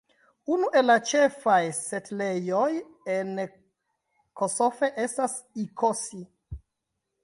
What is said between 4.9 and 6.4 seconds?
estas Ikosi.